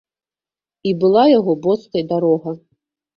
І 0.91 0.93
была 1.03 1.25
яго 1.39 1.53
боскай 1.65 2.03
дарога. 2.13 2.55